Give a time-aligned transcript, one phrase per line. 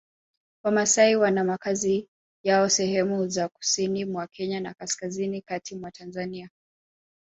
[0.63, 2.07] Wamasai wana makazi
[2.43, 6.49] yao sehemu za Kusini mwa Kenya na Kaskazini kati mwa Tanzania